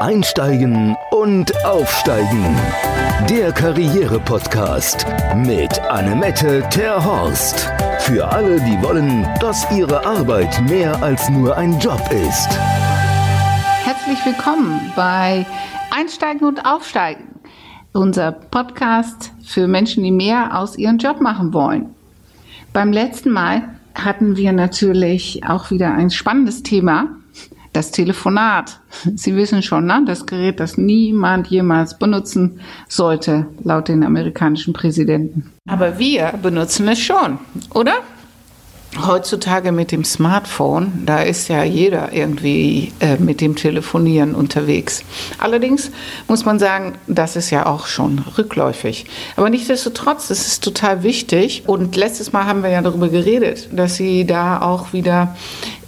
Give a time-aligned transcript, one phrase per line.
[0.00, 2.56] Einsteigen und Aufsteigen.
[3.28, 5.04] Der Karriere-Podcast
[5.34, 7.68] mit Annemette Terhorst.
[7.98, 12.48] Für alle, die wollen, dass ihre Arbeit mehr als nur ein Job ist.
[13.82, 15.44] Herzlich willkommen bei
[15.90, 17.40] Einsteigen und Aufsteigen.
[17.92, 21.92] Unser Podcast für Menschen, die mehr aus ihrem Job machen wollen.
[22.72, 27.17] Beim letzten Mal hatten wir natürlich auch wieder ein spannendes Thema
[27.78, 28.80] das Telefonat.
[29.14, 30.02] Sie wissen schon, ne?
[30.04, 35.52] das Gerät, das niemand jemals benutzen sollte, laut den amerikanischen Präsidenten.
[35.68, 37.38] Aber wir benutzen es schon,
[37.72, 37.92] oder?
[38.96, 45.04] Heutzutage mit dem Smartphone, da ist ja jeder irgendwie äh, mit dem Telefonieren unterwegs.
[45.36, 45.90] Allerdings
[46.26, 49.04] muss man sagen, das ist ja auch schon rückläufig.
[49.36, 51.64] Aber nichtsdestotrotz, es ist total wichtig.
[51.66, 55.36] Und letztes Mal haben wir ja darüber geredet, dass Sie da auch wieder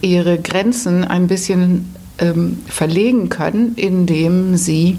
[0.03, 4.99] Ihre Grenzen ein bisschen ähm, verlegen können, indem Sie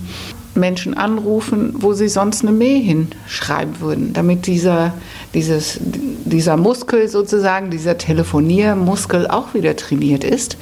[0.55, 4.94] Menschen anrufen, wo sie sonst eine Mail hinschreiben würden, damit dieser,
[5.33, 10.57] dieses, dieser Muskel sozusagen, dieser Telefoniermuskel auch wieder trainiert ist.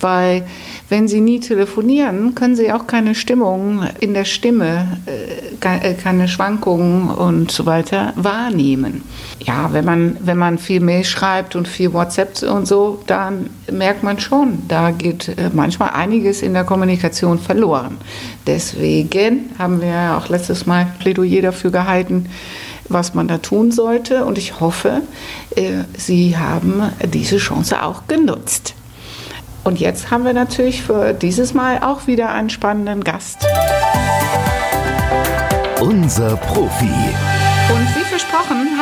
[0.00, 0.44] Weil
[0.88, 5.31] wenn Sie nie telefonieren, können Sie auch keine Stimmung in der Stimme, äh,
[5.62, 9.02] keine Schwankungen und so weiter wahrnehmen.
[9.38, 14.02] Ja, wenn man, wenn man viel Mail schreibt und viel WhatsApp und so, dann merkt
[14.02, 17.98] man schon, da geht äh, manchmal einiges in der Kommunikation verloren.
[18.46, 22.26] Deswegen haben wir auch letztes Mal Plädoyer dafür gehalten,
[22.88, 24.24] was man da tun sollte.
[24.24, 25.02] Und ich hoffe,
[25.96, 28.74] Sie haben diese Chance auch genutzt.
[29.64, 33.46] Und jetzt haben wir natürlich für dieses Mal auch wieder einen spannenden Gast.
[35.82, 36.86] Unser Profi.
[37.74, 38.01] Und wie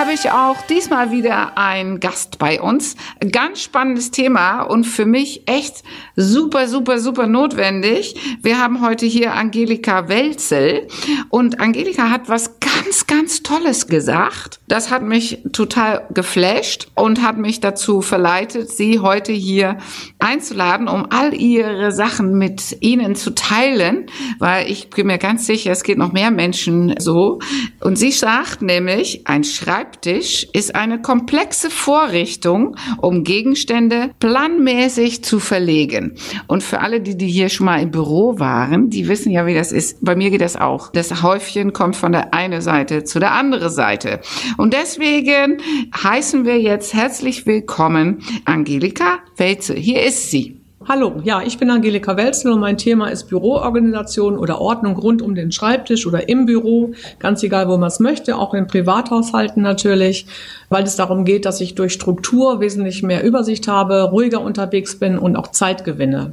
[0.00, 2.96] habe ich auch diesmal wieder einen Gast bei uns.
[3.32, 5.82] Ganz spannendes Thema und für mich echt
[6.16, 8.14] super, super, super notwendig.
[8.40, 10.88] Wir haben heute hier Angelika Welzel
[11.28, 14.60] und Angelika hat was ganz, ganz Tolles gesagt.
[14.68, 19.76] Das hat mich total geflasht und hat mich dazu verleitet, sie heute hier
[20.18, 24.06] einzuladen, um all ihre Sachen mit Ihnen zu teilen,
[24.38, 27.38] weil ich bin mir ganz sicher, es geht noch mehr Menschen so.
[27.80, 29.44] Und sie sagt nämlich, ein
[29.90, 36.14] Schreibtisch ist eine komplexe Vorrichtung, um Gegenstände planmäßig zu verlegen.
[36.46, 39.54] Und für alle, die, die hier schon mal im Büro waren, die wissen ja, wie
[39.54, 40.04] das ist.
[40.04, 40.92] Bei mir geht das auch.
[40.92, 44.20] Das Häufchen kommt von der einen Seite zu der anderen Seite.
[44.58, 45.60] Und deswegen
[46.00, 49.74] heißen wir jetzt herzlich willkommen Angelika Welze.
[49.74, 50.59] Hier ist sie.
[50.88, 55.34] Hallo, ja, ich bin Angelika Welzel und mein Thema ist Büroorganisation oder Ordnung rund um
[55.34, 60.26] den Schreibtisch oder im Büro, ganz egal, wo man es möchte, auch in Privathaushalten natürlich,
[60.70, 65.18] weil es darum geht, dass ich durch Struktur wesentlich mehr Übersicht habe, ruhiger unterwegs bin
[65.18, 66.32] und auch Zeit gewinne.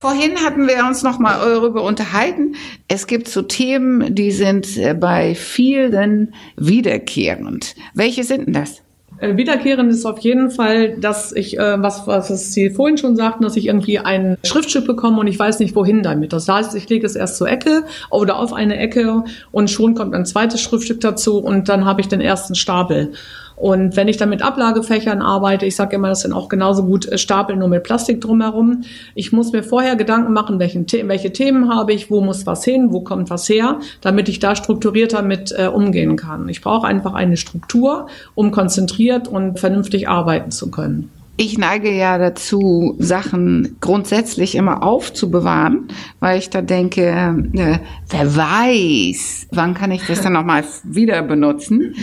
[0.00, 2.54] Vorhin hatten wir uns noch mal darüber unterhalten.
[2.88, 7.74] Es gibt so Themen, die sind äh, bei vielen wiederkehrend.
[7.92, 8.82] Welche sind denn das?
[9.18, 13.44] Äh, wiederkehrend ist auf jeden Fall, dass ich, äh, was, was Sie vorhin schon sagten,
[13.44, 16.32] dass ich irgendwie ein Schriftstück bekomme und ich weiß nicht, wohin damit.
[16.32, 20.14] Das heißt, ich lege es erst zur Ecke oder auf eine Ecke und schon kommt
[20.14, 23.12] ein zweites Schriftstück dazu und dann habe ich den ersten Stapel.
[23.56, 27.06] Und wenn ich dann mit Ablagefächern arbeite, ich sage immer, das sind auch genauso gut
[27.06, 28.82] äh, Stapel nur mit Plastik drumherum.
[29.14, 32.92] Ich muss mir vorher Gedanken machen, welchen, welche Themen habe ich, wo muss was hin,
[32.92, 36.48] wo kommt was her, damit ich da strukturierter mit äh, umgehen kann.
[36.48, 41.10] Ich brauche einfach eine Struktur, um konzentriert und vernünftig arbeiten zu können.
[41.38, 45.88] Ich neige ja dazu, Sachen grundsätzlich immer aufzubewahren,
[46.18, 47.78] weil ich da denke, äh,
[48.08, 51.94] wer weiß, wann kann ich das dann nochmal wieder benutzen?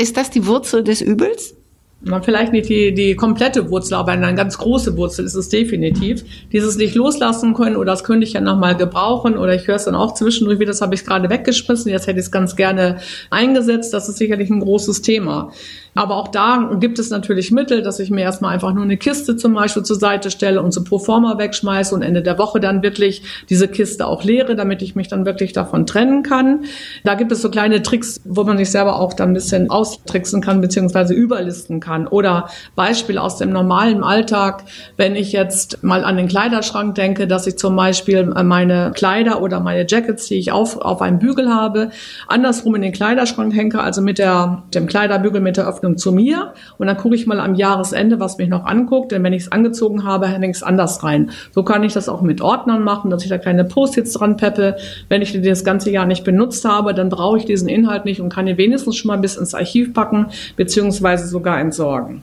[0.00, 1.54] Ist das die Wurzel des Übels?
[2.02, 6.24] Na, vielleicht nicht die, die komplette Wurzel, aber eine ganz große Wurzel ist es definitiv.
[6.50, 9.84] Dieses nicht loslassen können oder das könnte ich ja nochmal gebrauchen oder ich höre es
[9.84, 13.00] dann auch zwischendurch, wie das habe ich gerade weggeschmissen, jetzt hätte ich es ganz gerne
[13.28, 13.92] eingesetzt.
[13.92, 15.52] Das ist sicherlich ein großes Thema.
[15.94, 19.36] Aber auch da gibt es natürlich Mittel, dass ich mir erstmal einfach nur eine Kiste
[19.36, 22.82] zum Beispiel zur Seite stelle und so pro forma wegschmeiße und Ende der Woche dann
[22.82, 26.64] wirklich diese Kiste auch leere, damit ich mich dann wirklich davon trennen kann.
[27.04, 30.40] Da gibt es so kleine Tricks, wo man sich selber auch dann ein bisschen austricksen
[30.40, 32.06] kann, beziehungsweise überlisten kann.
[32.06, 34.64] Oder Beispiel aus dem normalen Alltag,
[34.96, 39.60] wenn ich jetzt mal an den Kleiderschrank denke, dass ich zum Beispiel meine Kleider oder
[39.60, 41.90] meine Jackets, die ich auf, auf einem Bügel habe,
[42.28, 46.54] andersrum in den Kleiderschrank hänge, also mit der, dem Kleiderbügel mit der Öffnung zu mir
[46.78, 49.52] und dann gucke ich mal am Jahresende, was mich noch anguckt, denn wenn ich es
[49.52, 51.30] angezogen habe, hänge ich es anders rein.
[51.52, 54.76] So kann ich das auch mit Ordnern machen, dass ich da kleine Post-its dran peppe.
[55.08, 58.20] Wenn ich die das ganze Jahr nicht benutzt habe, dann brauche ich diesen Inhalt nicht
[58.20, 62.22] und kann ihn wenigstens schon mal bis ins Archiv packen, beziehungsweise sogar entsorgen.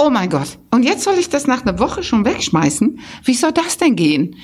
[0.00, 0.58] Oh mein Gott.
[0.70, 3.00] Und jetzt soll ich das nach einer Woche schon wegschmeißen?
[3.24, 4.36] Wie soll das denn gehen?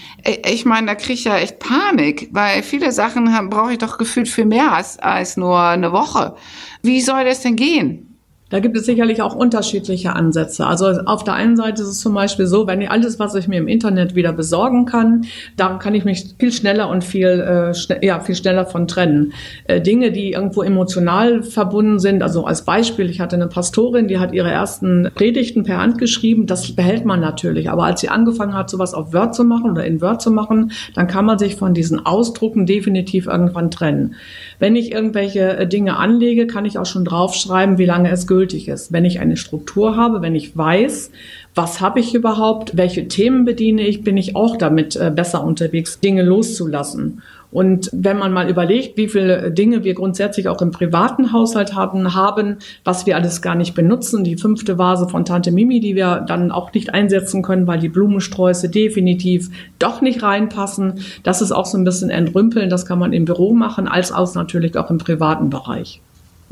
[0.45, 4.29] Ich meine, da kriege ich ja echt Panik, weil viele Sachen brauche ich doch gefühlt
[4.29, 6.35] für mehr als, als nur eine Woche.
[6.83, 8.14] Wie soll das denn gehen?
[8.51, 10.67] Da gibt es sicherlich auch unterschiedliche Ansätze.
[10.67, 13.49] Also auf der einen Seite ist es zum Beispiel so, wenn ich alles, was ich
[13.49, 15.25] mir im Internet wieder besorgen kann,
[15.57, 19.33] da kann ich mich viel schneller und viel, äh, schn ja, viel schneller von trennen.
[19.65, 24.19] Äh, Dinge, die irgendwo emotional verbunden sind, also als Beispiel, ich hatte eine Pastorin, die
[24.19, 27.71] hat ihre ersten Predigten per Hand geschrieben, das behält man natürlich.
[27.71, 30.73] Aber als sie angefangen hat, sowas auf Word zu machen oder in Word zu machen,
[30.95, 34.17] dann kann man sich von diesen Ausdrucken definitiv irgendwann trennen.
[34.59, 38.67] Wenn ich irgendwelche äh, Dinge anlege, kann ich auch schon draufschreiben, wie lange es gültig
[38.67, 38.93] ist.
[38.93, 41.13] Wenn ich eine Struktur habe, wenn ich weiß,
[41.55, 46.01] was habe ich überhaupt, welche Themen bediene ich, bin ich auch damit äh, besser unterwegs,
[46.01, 47.23] Dinge loszulassen.
[47.53, 52.13] Und wenn man mal überlegt, wie viele Dinge wir grundsätzlich auch im privaten Haushalt haben,
[52.13, 56.25] haben, was wir alles gar nicht benutzen, die fünfte Vase von Tante Mimi, die wir
[56.27, 60.95] dann auch nicht einsetzen können, weil die Blumensträuße definitiv doch nicht reinpassen.
[61.23, 62.69] Das ist auch so ein bisschen entrümpeln.
[62.69, 66.01] Das kann man im Büro machen, als auch natürlich auch im privaten Bereich.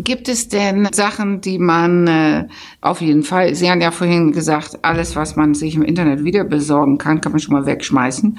[0.04, 2.49] Gibt es denn Sachen, die man äh,
[2.81, 6.44] auf jeden Fall, Sie haben ja vorhin gesagt, alles, was man sich im Internet wieder
[6.44, 8.38] besorgen kann, kann man schon mal wegschmeißen.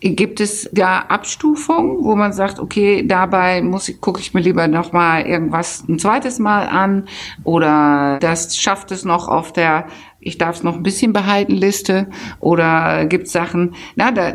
[0.00, 4.68] Gibt es da Abstufungen, wo man sagt, okay, dabei muss ich, gucke ich mir lieber
[4.68, 7.04] noch mal irgendwas ein zweites Mal an
[7.44, 9.86] oder das schafft es noch auf der
[10.22, 12.06] ich darf es noch ein bisschen behalten Liste
[12.40, 14.32] oder gibt Sachen, na, da,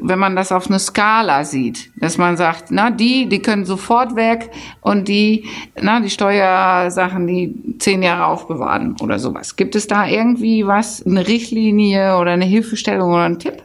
[0.00, 4.14] wenn man das auf eine Skala sieht, dass man sagt, na, die, die können sofort
[4.14, 4.50] weg
[4.82, 5.46] und die,
[5.80, 9.56] na, die Steuersachen, die zehn Jahre aufbewahren oder sowas.
[9.56, 13.62] Gibt es da irgendwie was, eine Richtlinie oder eine Hilfestellung oder einen Tipp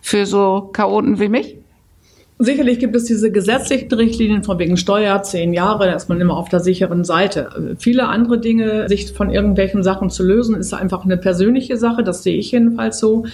[0.00, 1.61] für so Chaoten wie mich?
[2.44, 6.36] Sicherlich gibt es diese gesetzlichen Richtlinien von wegen Steuer, zehn Jahre, da ist man immer
[6.36, 7.76] auf der sicheren Seite.
[7.78, 12.24] Viele andere Dinge, sich von irgendwelchen Sachen zu lösen, ist einfach eine persönliche Sache, das
[12.24, 13.26] sehe ich jedenfalls so.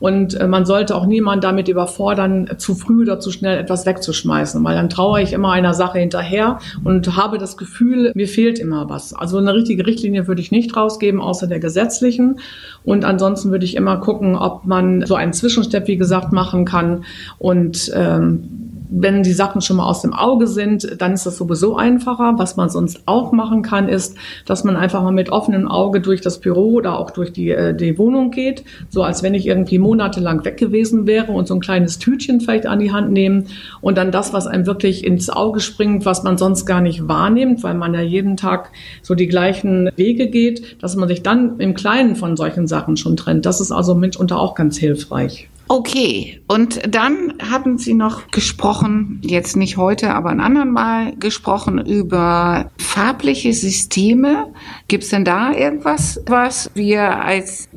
[0.00, 4.64] Und äh, man sollte auch niemand damit überfordern, zu früh oder zu schnell etwas wegzuschmeißen,
[4.64, 8.90] weil dann traue ich immer einer Sache hinterher und habe das Gefühl, mir fehlt immer
[8.90, 9.14] was.
[9.14, 12.40] Also eine richtige Richtlinie würde ich nicht rausgeben, außer der gesetzlichen.
[12.84, 17.04] Und ansonsten würde ich immer gucken, ob man so einen Zwischenstep, wie gesagt, machen kann
[17.38, 18.55] und ähm,
[18.88, 22.34] wenn die Sachen schon mal aus dem Auge sind, dann ist das sowieso einfacher.
[22.36, 26.20] Was man sonst auch machen kann, ist, dass man einfach mal mit offenem Auge durch
[26.20, 29.78] das Büro oder auch durch die, äh, die Wohnung geht, so als wenn ich irgendwie
[29.78, 33.46] monatelang weg gewesen wäre und so ein kleines Tütchen vielleicht an die Hand nehmen
[33.80, 37.62] und dann das, was einem wirklich ins Auge springt, was man sonst gar nicht wahrnimmt,
[37.62, 38.70] weil man ja jeden Tag
[39.02, 43.16] so die gleichen Wege geht, dass man sich dann im Kleinen von solchen Sachen schon
[43.16, 43.46] trennt.
[43.46, 45.48] Das ist also mitunter auch ganz hilfreich.
[45.68, 51.84] Okay, und dann hatten Sie noch gesprochen, jetzt nicht heute, aber ein anderen Mal gesprochen
[51.84, 54.52] über farbliche Systeme.
[54.86, 57.68] Gibt es denn da irgendwas, was wir als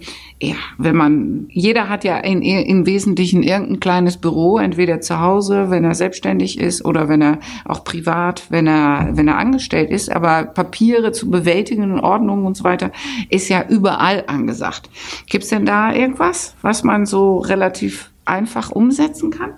[0.41, 5.69] ja, wenn man, jeder hat ja in, im Wesentlichen irgendein kleines Büro, entweder zu Hause,
[5.69, 10.09] wenn er selbstständig ist oder wenn er auch privat, wenn er, wenn er angestellt ist.
[10.09, 12.91] Aber Papiere zu bewältigen und Ordnung und so weiter
[13.29, 14.89] ist ja überall angesagt.
[15.27, 19.55] Gibt's denn da irgendwas, was man so relativ einfach umsetzen kann?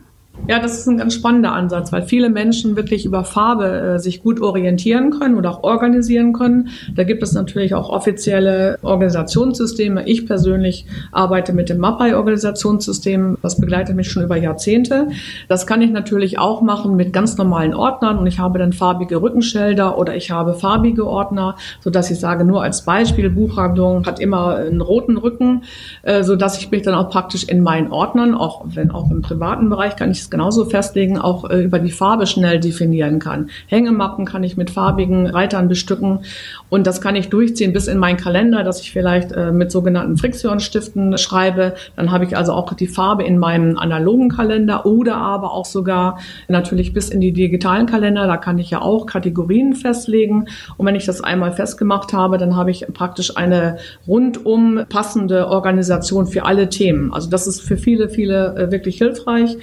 [0.48, 4.24] Ja, das ist ein ganz spannender Ansatz, weil viele Menschen wirklich über Farbe äh, sich
[4.24, 6.70] gut orientieren können oder auch organisieren können.
[6.96, 10.08] Da gibt es natürlich auch offizielle Organisationssysteme.
[10.08, 13.38] Ich persönlich arbeite mit dem Mapai-Organisationssystem.
[13.44, 15.10] Das begleitet mich schon über Jahrzehnte.
[15.48, 19.22] Das kann ich natürlich auch machen mit ganz normalen Ordnern und ich habe dann farbige
[19.22, 24.20] Rückenschilder oder ich habe farbige Ordner, so dass ich sage, nur als Beispiel, Buchhandlung hat
[24.20, 25.63] immer einen roten Rücken,
[26.01, 29.22] äh, so dass ich mich dann auch praktisch in meinen Ordnern, auch wenn auch im
[29.22, 33.50] privaten Bereich kann ich es genauso festlegen, auch äh, über die Farbe schnell definieren kann.
[33.68, 36.22] Hängemappen kann ich mit farbigen Reitern bestücken
[36.70, 40.18] und das kann ich durchziehen bis in meinen Kalender, dass ich vielleicht äh, mit sogenannten
[40.18, 41.76] Friktionsstiften schreibe.
[41.96, 46.20] Dann habe ich also auch die Farbe in meinem analogen Kalender oder aber auch sogar
[46.48, 48.26] natürlich bis in die digitalen Kalender.
[48.26, 50.48] Da kann ich ja auch Kategorien festlegen.
[50.78, 56.26] Und wenn ich das einmal festgemacht habe, dann habe ich praktisch eine rundum passende Organisation
[56.26, 57.14] für alle Themen.
[57.14, 59.58] Also das ist für viele, viele äh, wirklich hilfreich.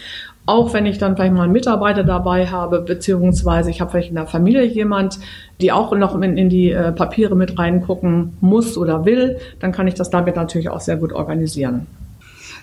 [0.48, 4.14] Auch wenn ich dann vielleicht mal einen Mitarbeiter dabei habe, beziehungsweise ich habe vielleicht in
[4.14, 5.18] der Familie jemand,
[5.60, 9.86] die auch noch in, in die äh, Papiere mit reingucken muss oder will, dann kann
[9.86, 11.86] ich das damit natürlich auch sehr gut organisieren.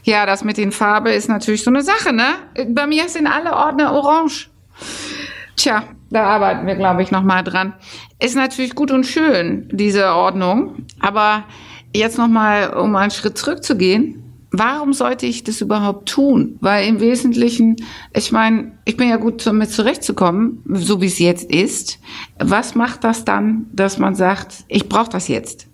[0.01, 2.25] Ja, das mit den Farbe ist natürlich so eine Sache, ne?
[2.69, 4.49] Bei mir sind alle Ordner orange.
[5.55, 7.73] Tja, da arbeiten wir, glaube ich, noch mal dran.
[8.19, 10.87] Ist natürlich gut und schön, diese Ordnung.
[11.01, 11.43] Aber
[11.93, 14.24] jetzt noch mal, um einen Schritt zurückzugehen
[14.59, 16.57] warum sollte ich das überhaupt tun?
[16.61, 17.75] Weil im Wesentlichen,
[18.13, 21.99] ich meine, ich bin ja gut damit zurechtzukommen, so wie es jetzt ist.
[22.39, 25.67] Was macht das dann, dass man sagt, ich brauche das jetzt?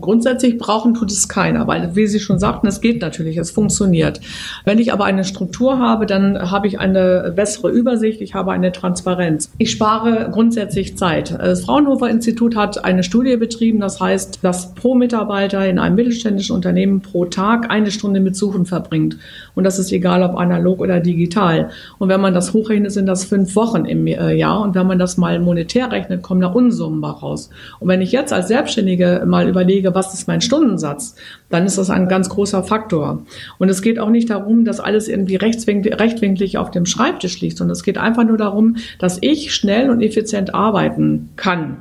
[0.00, 4.20] Grundsätzlich brauchen tut es keiner, weil, wie Sie schon sagten, es geht natürlich, es funktioniert.
[4.64, 8.72] Wenn ich aber eine Struktur habe, dann habe ich eine bessere Übersicht, ich habe eine
[8.72, 9.52] Transparenz.
[9.58, 11.32] Ich spare grundsätzlich Zeit.
[11.32, 16.54] Das Fraunhofer Institut hat eine Studie betrieben, das heißt, dass pro Mitarbeiter in einem mittelständischen
[16.54, 19.16] Unternehmen pro Tag eine Stunde mit Suchen verbringt.
[19.54, 21.70] Und das ist egal, ob analog oder digital.
[21.98, 24.60] Und wenn man das hochrechnet, sind das fünf Wochen im äh, Jahr.
[24.62, 27.50] Und wenn man das mal monetär rechnet, kommen da Unsummen raus.
[27.78, 29.48] Und wenn ich jetzt als Selbstständige mal
[29.94, 31.16] was ist mein Stundensatz,
[31.48, 33.24] dann ist das ein ganz großer Faktor.
[33.58, 37.72] Und es geht auch nicht darum, dass alles irgendwie rechtwinklig auf dem Schreibtisch liegt, sondern
[37.72, 41.78] es geht einfach nur darum, dass ich schnell und effizient arbeiten kann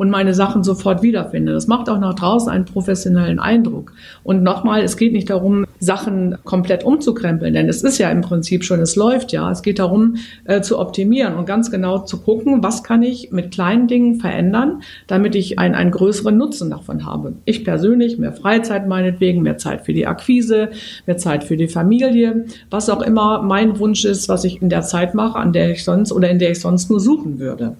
[0.00, 1.52] und meine Sachen sofort wiederfinde.
[1.52, 3.92] Das macht auch nach draußen einen professionellen Eindruck.
[4.22, 8.64] Und nochmal, es geht nicht darum, Sachen komplett umzukrempeln, denn es ist ja im Prinzip
[8.64, 9.50] schon, es läuft ja.
[9.50, 13.50] Es geht darum, äh, zu optimieren und ganz genau zu gucken, was kann ich mit
[13.50, 17.34] kleinen Dingen verändern, damit ich einen, einen größeren Nutzen davon habe.
[17.44, 20.70] Ich persönlich, mehr Freizeit meinetwegen, mehr Zeit für die Akquise,
[21.04, 24.80] mehr Zeit für die Familie, was auch immer mein Wunsch ist, was ich in der
[24.80, 27.76] Zeit mache, an der ich sonst oder in der ich sonst nur suchen würde.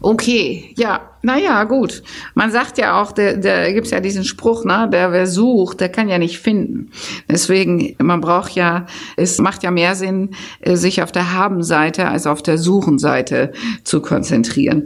[0.00, 2.04] Okay, ja, naja, gut.
[2.34, 3.32] Man sagt ja auch, da,
[3.72, 6.92] gibt es ja diesen Spruch, ne, der wer sucht, der kann ja nicht finden.
[7.28, 10.30] Deswegen, man braucht ja, es macht ja mehr Sinn,
[10.60, 13.52] äh, sich auf der Haben-Seite als auf der Suchen-Seite
[13.82, 14.84] zu konzentrieren.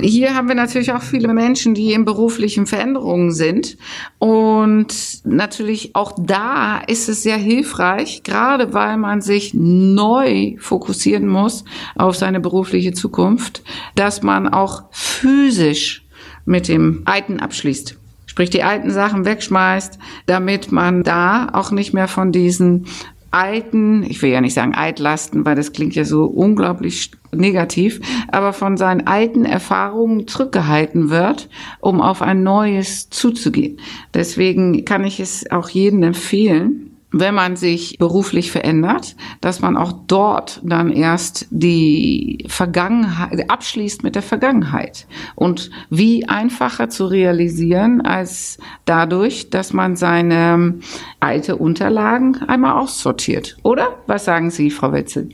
[0.00, 3.76] Hier haben wir natürlich auch viele Menschen, die in beruflichen Veränderungen sind.
[4.20, 4.94] Und
[5.24, 11.64] natürlich auch da ist es sehr hilfreich, gerade weil man sich neu fokussieren muss
[11.96, 13.64] auf seine berufliche Zukunft,
[13.96, 16.06] dass man auch physisch
[16.44, 17.96] mit dem Alten abschließt.
[18.26, 22.86] Sprich, die alten Sachen wegschmeißt, damit man da auch nicht mehr von diesen
[23.30, 28.00] alten, ich will ja nicht sagen Altlasten, weil das klingt ja so unglaublich negativ,
[28.32, 31.48] aber von seinen alten Erfahrungen zurückgehalten wird,
[31.80, 33.78] um auf ein neues zuzugehen.
[34.14, 39.92] Deswegen kann ich es auch jedem empfehlen, wenn man sich beruflich verändert, dass man auch
[40.06, 48.58] dort dann erst die Vergangenheit abschließt mit der Vergangenheit und wie einfacher zu realisieren als
[48.84, 50.78] dadurch, dass man seine
[51.18, 53.56] alte Unterlagen einmal aussortiert.
[53.62, 53.98] Oder?
[54.06, 55.30] Was sagen Sie, Frau Wetzel?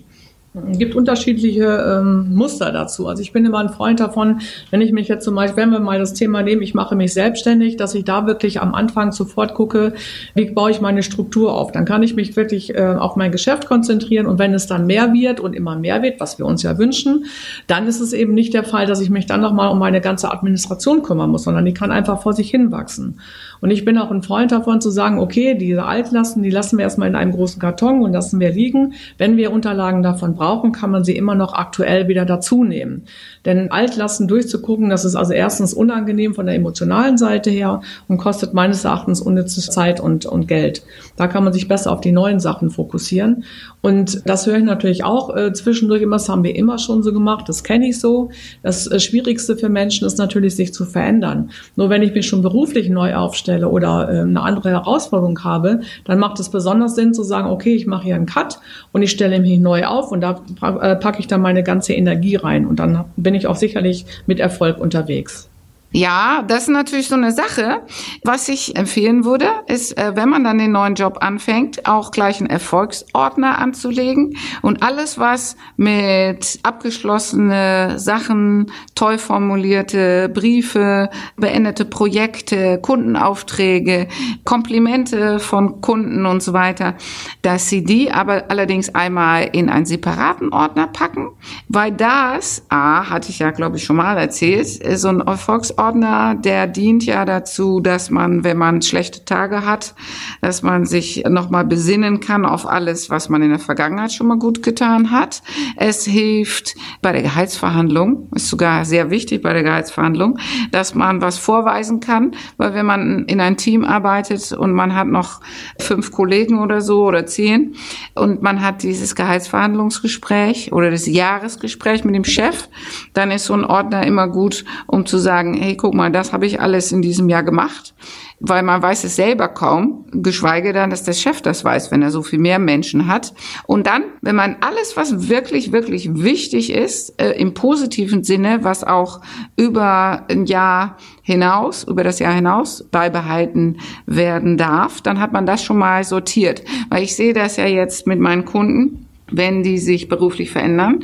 [0.71, 3.09] Es gibt unterschiedliche ähm, Muster dazu.
[3.09, 5.81] Also ich bin immer ein Freund davon, wenn ich mich jetzt zum Beispiel, wenn wir
[5.81, 9.53] mal das Thema nehmen, ich mache mich selbstständig, dass ich da wirklich am Anfang sofort
[9.53, 9.93] gucke,
[10.35, 11.73] wie baue ich meine Struktur auf.
[11.73, 15.13] Dann kann ich mich wirklich äh, auf mein Geschäft konzentrieren und wenn es dann mehr
[15.13, 17.27] wird und immer mehr wird, was wir uns ja wünschen,
[17.67, 20.33] dann ist es eben nicht der Fall, dass ich mich dann nochmal um meine ganze
[20.33, 23.21] Administration kümmern muss, sondern die kann einfach vor sich hin wachsen.
[23.61, 26.85] Und ich bin auch ein Freund davon zu sagen, okay, diese Altlasten, die lassen wir
[26.85, 28.95] erstmal in einem großen Karton und lassen wir liegen.
[29.19, 33.05] Wenn wir Unterlagen davon brauchen, kann man sie immer noch aktuell wieder dazu nehmen.
[33.45, 38.55] Denn Altlasten durchzugucken, das ist also erstens unangenehm von der emotionalen Seite her und kostet
[38.55, 40.83] meines Erachtens unnützes Zeit und, und Geld.
[41.17, 43.45] Da kann man sich besser auf die neuen Sachen fokussieren.
[43.81, 47.13] Und das höre ich natürlich auch äh, zwischendurch immer, das haben wir immer schon so
[47.13, 48.31] gemacht, das kenne ich so.
[48.63, 51.51] Das äh, Schwierigste für Menschen ist natürlich, sich zu verändern.
[51.77, 56.19] Nur wenn ich mich schon beruflich neu aufstelle oder äh, eine andere Herausforderung habe, dann
[56.19, 58.59] macht es besonders Sinn zu sagen, okay, ich mache hier einen Cut
[58.93, 62.37] und ich stelle mich neu auf und da äh, packe ich dann meine ganze Energie
[62.37, 65.49] rein und dann bin ich auch sicherlich mit Erfolg unterwegs.
[65.97, 67.81] Ja, das ist natürlich so eine Sache.
[68.23, 72.39] Was ich empfehlen würde, ist, äh, wenn man dann den neuen Job anfängt, auch gleich
[72.39, 84.09] einen Erfolgsordner anzulegen und alles, was mit abgeschlossene Sachen, toll formulierte Briefe, beendete Projekte, Kundenaufträge,
[84.45, 86.97] Komplimente von Kunden und so weiter,
[87.41, 91.31] dass sie die aber allerdings einmal in einen separaten Ordner packen,
[91.69, 94.67] weil das, ah, hatte ich ja, glaube ich, schon mal erzählt,
[94.99, 99.95] so ein Erfolgsordner Tagesordner, der dient ja dazu, dass man, wenn man schlechte Tage hat,
[100.41, 104.39] dass man sich nochmal besinnen kann auf alles, was man in der Vergangenheit schon mal
[104.39, 105.43] gut getan hat.
[105.77, 110.39] Es hilft bei der Gehaltsverhandlung, ist sogar sehr wichtig bei der Gehaltsverhandlung,
[110.73, 115.07] dass man was vorweisen kann, weil wenn man in ein Team arbeitet und man hat
[115.07, 115.41] noch
[115.79, 117.77] fünf Kollegen oder so oder zehn
[118.15, 122.69] und man hat dieses Gehaltsverhandlungsgespräch oder das Jahresgespräch mit dem Chef,
[123.13, 126.47] dann ist so ein Ordner immer gut, um zu sagen, hey, guck mal, das habe
[126.47, 127.95] ich alles in diesem Jahr gemacht,
[128.41, 132.11] weil man weiß es selber kaum, geschweige dann, dass der Chef das weiß, wenn er
[132.11, 133.33] so viel mehr Menschen hat.
[133.67, 138.85] Und dann, wenn man alles, was wirklich, wirklich wichtig ist, äh, im positiven Sinne, was
[138.85, 139.21] auch
[139.57, 145.63] über ein Jahr hinaus, über das Jahr hinaus beibehalten werden darf, dann hat man das
[145.63, 146.63] schon mal sortiert.
[146.89, 151.01] Weil ich sehe das ja jetzt mit meinen Kunden, wenn die sich beruflich verändern.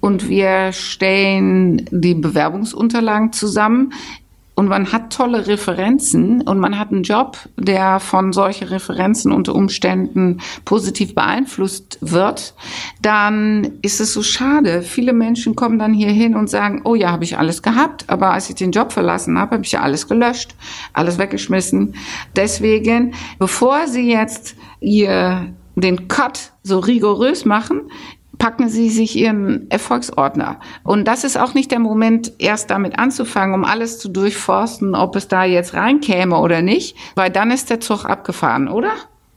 [0.00, 3.92] Und wir stellen die Bewerbungsunterlagen zusammen
[4.56, 9.54] und man hat tolle Referenzen und man hat einen Job, der von solchen Referenzen unter
[9.54, 12.54] Umständen positiv beeinflusst wird,
[13.02, 14.80] dann ist es so schade.
[14.80, 18.32] Viele Menschen kommen dann hier hin und sagen, oh ja, habe ich alles gehabt, aber
[18.32, 20.54] als ich den Job verlassen habe, habe ich ja alles gelöscht,
[20.94, 21.94] alles weggeschmissen.
[22.34, 27.90] Deswegen, bevor Sie jetzt ihr den Cut so rigorös machen,
[28.38, 30.60] packen Sie sich Ihren Erfolgsordner.
[30.82, 35.16] Und das ist auch nicht der Moment, erst damit anzufangen, um alles zu durchforsten, ob
[35.16, 38.92] es da jetzt reinkäme oder nicht, weil dann ist der Zug abgefahren, oder?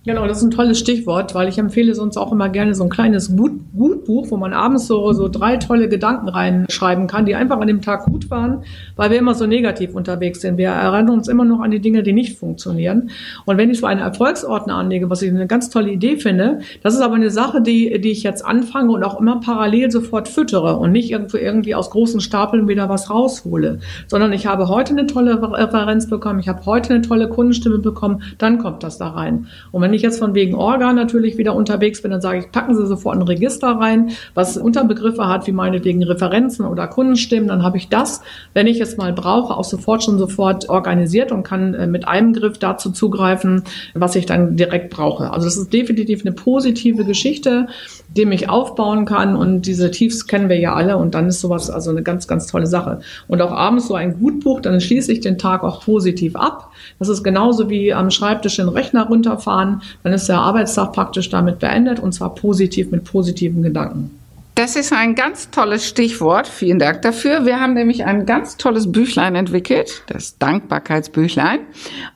[0.10, 2.90] Genau, das ist ein tolles Stichwort, weil ich empfehle sonst auch immer gerne so ein
[2.90, 7.68] kleines Gutbuch, wo man abends so, so drei tolle Gedanken reinschreiben kann, die einfach an
[7.68, 8.64] dem Tag gut waren,
[8.96, 10.58] weil wir immer so negativ unterwegs sind.
[10.58, 13.12] Wir erinnern uns immer noch an die Dinge, die nicht funktionieren.
[13.46, 16.96] Und wenn ich so einen Erfolgsordner anlege, was ich eine ganz tolle Idee finde, das
[16.96, 20.78] ist aber eine Sache, die, die ich jetzt anfange und auch immer parallel sofort füttere
[20.78, 25.06] und nicht irgendwo irgendwie aus großen Stapeln wieder was raushole, sondern ich habe heute eine
[25.06, 29.46] tolle Referenz bekommen, ich habe heute eine tolle Kundenstimme bekommen, dann kommt das da rein.
[29.72, 32.76] Und wenn ich jetzt von wegen Orga natürlich wieder unterwegs bin, dann sage ich, packen
[32.76, 37.48] Sie sofort ein Register rein, was Unterbegriffe hat, wie meinetwegen Referenzen oder Kundenstimmen.
[37.50, 38.22] Dann habe ich das,
[38.54, 42.34] wenn ich es mal brauche, auch sofort schon sofort organisiert und kann äh, mit einem
[42.34, 43.64] Griff dazu zugreifen,
[43.94, 45.32] was ich dann direkt brauche.
[45.32, 47.68] Also das ist definitiv eine positive Geschichte,
[48.16, 51.70] die mich aufbauen kann und diese Tiefs kennen wir ja alle und dann ist sowas
[51.70, 53.02] also eine ganz, ganz tolle Sache.
[53.28, 56.72] Und auch abends so ein Gutbuch, dann schließe ich den Tag auch positiv ab.
[56.98, 61.60] Das ist genauso wie am Schreibtisch den Rechner runterfahren dann ist der Arbeitstag praktisch damit
[61.60, 64.19] beendet und zwar positiv mit positiven Gedanken.
[64.60, 66.46] Das ist ein ganz tolles Stichwort.
[66.46, 67.46] Vielen Dank dafür.
[67.46, 71.62] Wir haben nämlich ein ganz tolles Büchlein entwickelt, das Dankbarkeitsbüchlein.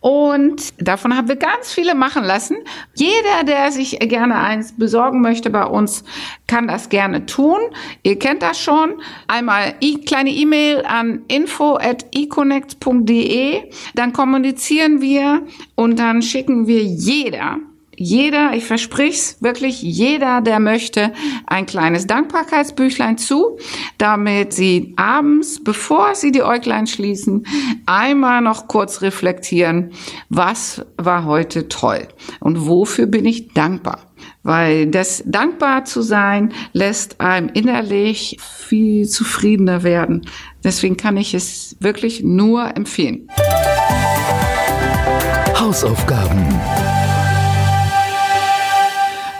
[0.01, 2.57] Und davon haben wir ganz viele machen lassen.
[2.95, 6.03] Jeder, der sich gerne eins besorgen möchte bei uns,
[6.45, 7.59] kann das gerne tun.
[8.03, 9.01] Ihr kennt das schon.
[9.29, 13.71] Einmal kleine E-Mail an info@econnect.de.
[13.95, 15.43] Dann kommunizieren wir
[15.75, 17.59] und dann schicken wir jeder
[17.95, 21.13] jeder, ich versprich's, wirklich jeder, der möchte,
[21.45, 23.57] ein kleines Dankbarkeitsbüchlein zu,
[23.97, 27.45] damit Sie abends, bevor Sie die Äuglein schließen,
[27.85, 29.91] einmal noch kurz reflektieren,
[30.29, 32.07] was war heute toll
[32.39, 33.99] und wofür bin ich dankbar.
[34.41, 40.27] Weil das dankbar zu sein lässt einem innerlich viel zufriedener werden.
[40.63, 43.27] Deswegen kann ich es wirklich nur empfehlen.
[45.55, 46.45] Hausaufgaben.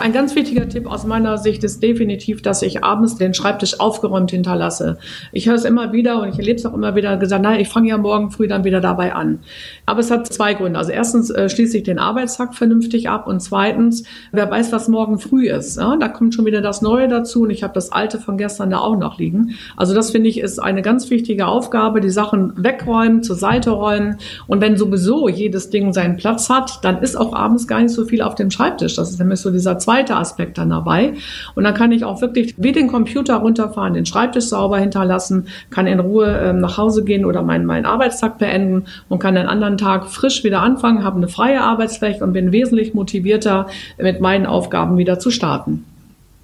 [0.03, 4.31] Ein ganz wichtiger Tipp aus meiner Sicht ist definitiv, dass ich abends den Schreibtisch aufgeräumt
[4.31, 4.97] hinterlasse.
[5.31, 7.69] Ich höre es immer wieder und ich erlebe es auch immer wieder gesagt, nein, ich
[7.69, 9.39] fange ja morgen früh dann wieder dabei an.
[9.85, 10.77] Aber es hat zwei Gründe.
[10.77, 15.19] Also erstens äh, schließe ich den Arbeitstag vernünftig ab und zweitens, wer weiß, was morgen
[15.19, 15.77] früh ist.
[15.77, 15.95] Ja?
[15.95, 18.79] Da kommt schon wieder das Neue dazu und ich habe das Alte von gestern da
[18.79, 19.55] auch noch liegen.
[19.77, 24.17] Also das finde ich ist eine ganz wichtige Aufgabe, die Sachen wegräumen, zur Seite räumen
[24.47, 28.03] und wenn sowieso jedes Ding seinen Platz hat, dann ist auch abends gar nicht so
[28.03, 28.97] viel auf dem Schreibtisch.
[28.97, 31.13] Das ist nämlich so dieser zweite zweiter Aspekt dann dabei.
[31.55, 35.87] Und dann kann ich auch wirklich wie den Computer runterfahren, den Schreibtisch sauber hinterlassen, kann
[35.87, 39.77] in Ruhe ähm, nach Hause gehen oder meinen, meinen Arbeitstag beenden und kann den anderen
[39.77, 44.97] Tag frisch wieder anfangen, habe eine freie Arbeitsfläche und bin wesentlich motivierter, mit meinen Aufgaben
[44.97, 45.85] wieder zu starten.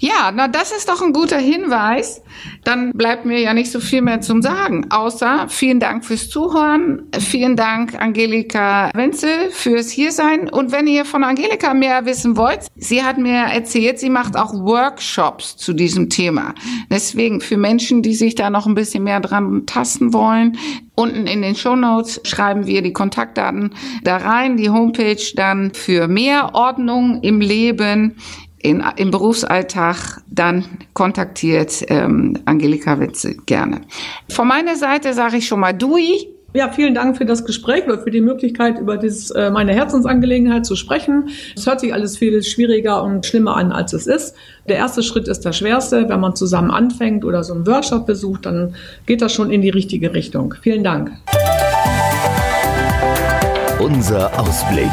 [0.02, 2.22] Ja, na das ist doch ein guter Hinweis.
[2.64, 7.04] Dann bleibt mir ja nicht so viel mehr zum Sagen, außer vielen Dank fürs Zuhören,
[7.20, 13.04] vielen Dank Angelika Wenzel fürs Hiersein und wenn ihr von Angelika mehr wissen wollt, sie
[13.04, 16.56] hat mir erzählt, sie macht auch Workshops zu diesem Thema.
[16.90, 20.58] Deswegen für Menschen, die sich da noch ein bisschen mehr dran tasten wollen,
[21.00, 26.10] Unten in den Show Notes schreiben wir die Kontaktdaten da rein, die Homepage dann für
[26.10, 28.18] mehr Ordnung im Leben,
[28.62, 33.82] in, im Berufsalltag, dann kontaktiert ähm, Angelika Witze gerne.
[34.30, 36.28] Von meiner Seite sage ich schon mal Dui.
[36.54, 40.66] Ja, vielen Dank für das Gespräch oder für die Möglichkeit, über dieses, äh, meine Herzensangelegenheit
[40.66, 41.30] zu sprechen.
[41.56, 44.36] Es hört sich alles viel schwieriger und schlimmer an, als es ist.
[44.68, 46.10] Der erste Schritt ist der schwerste.
[46.10, 48.74] Wenn man zusammen anfängt oder so einen Workshop besucht, dann
[49.06, 50.56] geht das schon in die richtige Richtung.
[50.60, 51.12] Vielen Dank.
[53.80, 54.90] Unser Ausblick.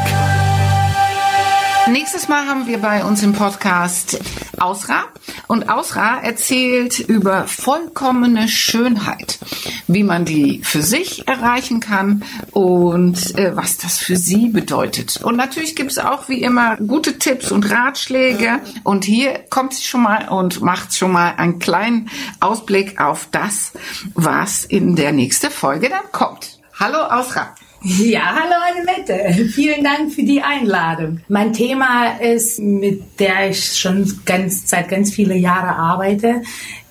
[2.17, 4.19] Nächstes Mal haben wir bei uns im Podcast
[4.57, 5.03] Ausra.
[5.45, 9.37] Und Ausra erzählt über vollkommene Schönheit,
[9.85, 15.21] wie man die für sich erreichen kann und äh, was das für sie bedeutet.
[15.23, 18.61] Und natürlich gibt es auch wie immer gute Tipps und Ratschläge.
[18.83, 23.73] Und hier kommt sie schon mal und macht schon mal einen kleinen Ausblick auf das,
[24.15, 26.57] was in der nächsten Folge dann kommt.
[26.79, 27.53] Hallo Ausra.
[27.83, 29.49] Ja, hallo Annemette.
[29.49, 31.19] Vielen Dank für die Einladung.
[31.27, 36.41] Mein Thema ist, mit der ich schon ganz, seit ganz viele Jahre arbeite,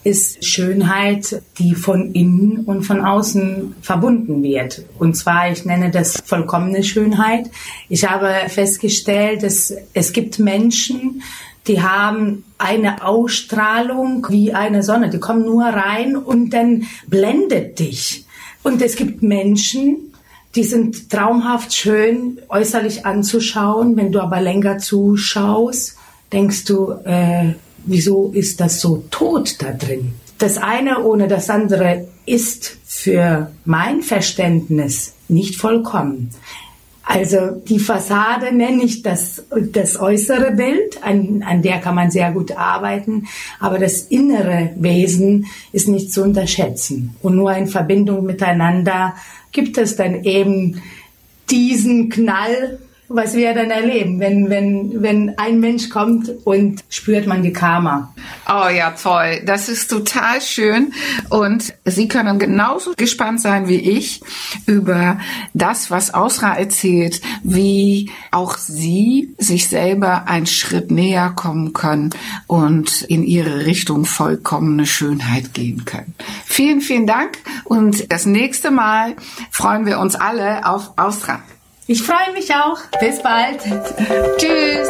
[0.04, 4.84] ist Schönheit, die von innen und von außen verbunden wird.
[4.98, 7.50] Und zwar, ich nenne das vollkommene Schönheit.
[7.88, 11.22] Ich habe festgestellt, dass es gibt Menschen,
[11.66, 15.10] die haben eine Ausstrahlung wie eine Sonne.
[15.10, 18.24] Die kommen nur rein und dann blendet dich.
[18.62, 20.12] Und es gibt Menschen,
[20.56, 23.96] die sind traumhaft schön äußerlich anzuschauen.
[23.96, 25.96] Wenn du aber länger zuschaust,
[26.32, 30.14] denkst du, äh, wieso ist das so tot da drin?
[30.38, 36.30] Das eine ohne das andere ist für mein Verständnis nicht vollkommen.
[37.08, 42.32] Also die Fassade nenne ich das, das äußere Bild, an, an der kann man sehr
[42.32, 43.28] gut arbeiten,
[43.60, 47.14] aber das innere Wesen ist nicht zu unterschätzen.
[47.22, 49.14] Und nur in Verbindung miteinander
[49.56, 50.80] gibt es dann eben
[51.50, 57.42] diesen Knall, was wir dann erleben, wenn, wenn, wenn ein Mensch kommt und spürt man
[57.42, 58.12] die Karma.
[58.48, 59.42] Oh ja, toll.
[59.44, 60.92] Das ist total schön.
[61.28, 64.20] Und Sie können genauso gespannt sein wie ich
[64.66, 65.18] über
[65.54, 72.10] das, was Ausra erzählt, wie auch Sie sich selber einen Schritt näher kommen können
[72.46, 76.14] und in Ihre Richtung vollkommene Schönheit gehen können.
[76.44, 77.38] Vielen, vielen Dank.
[77.64, 79.14] Und das nächste Mal
[79.50, 81.40] freuen wir uns alle auf Ausra.
[81.88, 82.78] Ich freue mich auch.
[82.98, 83.60] Bis bald.
[84.38, 84.88] Tschüss.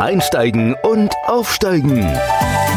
[0.00, 2.00] Einsteigen und aufsteigen.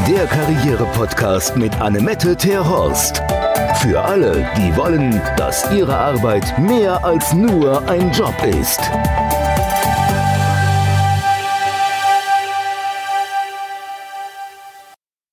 [0.08, 3.24] Der Karriere-Podcast mit Annemette Terhorst.
[3.82, 8.80] Für alle, die wollen, dass ihre Arbeit mehr als nur ein Job ist.